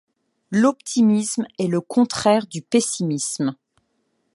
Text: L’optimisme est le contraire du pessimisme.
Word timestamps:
L’optimisme 0.49 1.45
est 1.59 1.67
le 1.67 1.79
contraire 1.79 2.47
du 2.47 2.63
pessimisme. 2.63 3.55